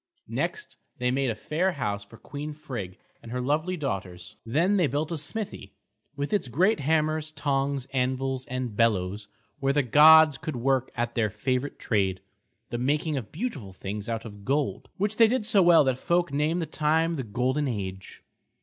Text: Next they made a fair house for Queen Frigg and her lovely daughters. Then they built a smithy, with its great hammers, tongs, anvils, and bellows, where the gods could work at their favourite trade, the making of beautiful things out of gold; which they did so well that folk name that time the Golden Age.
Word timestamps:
Next 0.33 0.77
they 0.97 1.11
made 1.11 1.29
a 1.29 1.35
fair 1.35 1.73
house 1.73 2.03
for 2.03 2.17
Queen 2.17 2.53
Frigg 2.53 2.97
and 3.21 3.31
her 3.31 3.39
lovely 3.39 3.77
daughters. 3.77 4.35
Then 4.43 4.77
they 4.77 4.87
built 4.87 5.11
a 5.11 5.15
smithy, 5.17 5.73
with 6.15 6.33
its 6.33 6.47
great 6.47 6.79
hammers, 6.79 7.31
tongs, 7.31 7.85
anvils, 7.93 8.47
and 8.47 8.75
bellows, 8.75 9.27
where 9.59 9.73
the 9.73 9.83
gods 9.83 10.39
could 10.39 10.55
work 10.55 10.89
at 10.95 11.13
their 11.13 11.29
favourite 11.29 11.77
trade, 11.77 12.19
the 12.71 12.79
making 12.79 13.15
of 13.15 13.31
beautiful 13.31 13.73
things 13.73 14.09
out 14.09 14.25
of 14.25 14.43
gold; 14.43 14.89
which 14.97 15.17
they 15.17 15.27
did 15.27 15.45
so 15.45 15.61
well 15.61 15.83
that 15.83 15.99
folk 15.99 16.31
name 16.33 16.57
that 16.61 16.71
time 16.71 17.15
the 17.15 17.21
Golden 17.23 17.67
Age. 17.67 18.23